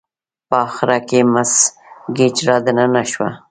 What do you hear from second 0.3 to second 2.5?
په اخره کې مس ګېج